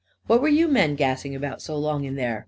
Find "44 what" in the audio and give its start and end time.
0.25-0.41